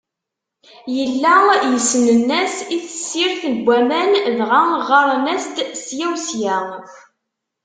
Yella 0.95 1.35
yessnen-as 1.71 2.55
i 2.75 2.77
tessirt 2.85 3.41
n 3.53 3.55
waman, 3.65 4.11
dɣa 4.37 4.61
ɣɣaren-as-d 4.79 5.57
ssya 5.81 6.07
u 6.13 6.15
ssya. 6.23 6.57